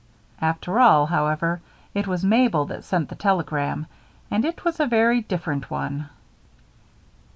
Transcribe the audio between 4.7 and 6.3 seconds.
a very different one.